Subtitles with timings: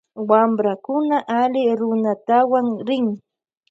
[0.29, 3.07] Wamprakuna alli runatawan rin.